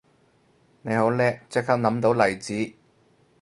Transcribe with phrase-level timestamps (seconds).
[0.81, 2.73] 你好叻即刻諗到例子